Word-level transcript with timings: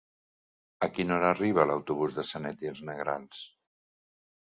A 0.87 0.89
quina 0.95 1.13
hora 1.17 1.29
arriba 1.35 1.67
l'autobús 1.73 2.19
de 2.19 2.27
Sanet 2.33 2.67
i 2.69 2.73
els 2.75 2.85
Negrals? 2.91 3.47